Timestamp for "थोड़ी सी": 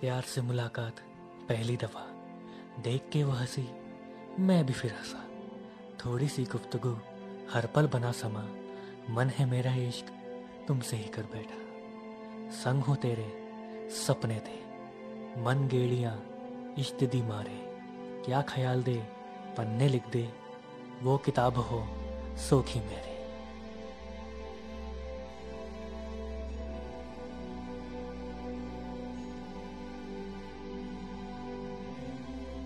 6.04-6.44